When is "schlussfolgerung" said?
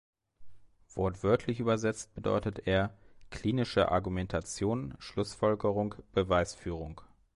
4.97-5.93